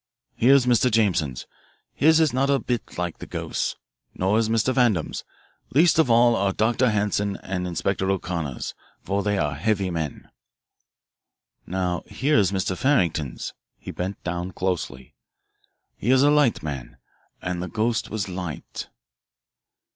"Here 0.35 0.55
is 0.55 0.65
Mr. 0.65 0.89
Jameson's 0.89 1.45
his 1.93 2.19
is 2.19 2.33
not 2.33 2.49
a 2.49 2.57
bit 2.57 2.97
like 2.97 3.19
the 3.19 3.27
ghost's. 3.27 3.75
Nor 4.15 4.39
is 4.39 4.49
Mr. 4.49 4.73
Vandam's. 4.73 5.23
Least 5.75 5.99
of 5.99 6.09
all 6.09 6.35
are 6.35 6.51
Dr. 6.53 6.89
Hanson's 6.89 7.37
and 7.43 7.67
Inspector 7.67 8.09
O'Connor's, 8.09 8.73
for 9.03 9.21
they 9.21 9.37
are 9.37 9.53
heavy 9.53 9.91
men. 9.91 10.27
"Now 11.67 12.01
here 12.07 12.39
is 12.39 12.51
Mr. 12.51 12.75
Farrington's" 12.75 13.53
he 13.77 13.91
bent 13.91 14.23
down 14.23 14.53
closely, 14.53 15.13
"he 15.97 16.09
is 16.09 16.23
a 16.23 16.31
light 16.31 16.63
man, 16.63 16.97
and 17.39 17.61
the 17.61 17.67
ghost 17.67 18.09
was 18.09 18.27
light." 18.27 18.89